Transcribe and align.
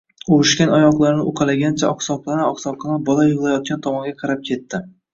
Uvishgan 0.35 0.71
oyoqlarini 0.77 1.25
uqalagancha 1.33 1.91
oqsoqlana-oqsoqlana 1.97 2.99
bola 3.13 3.31
yig‘layotgan 3.31 3.89
tomonga 3.89 4.19
qarab 4.27 4.47
ketdi. 4.53 4.87